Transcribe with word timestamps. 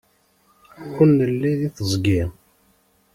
Ur 0.99 1.07
nelli 1.17 1.51
deg 1.61 1.71
teẓgi. 1.77 2.21